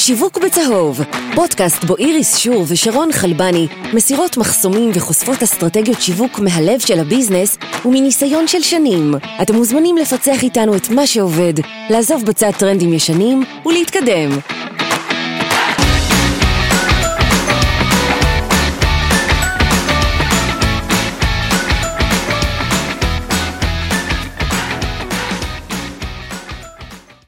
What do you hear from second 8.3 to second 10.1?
של שנים. אתם מוזמנים